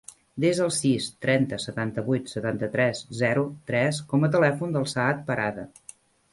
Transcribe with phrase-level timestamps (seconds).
[0.43, 5.71] Desa el sis, trenta, setanta-vuit, setanta-tres, zero, tres com a telèfon del Saad Parada.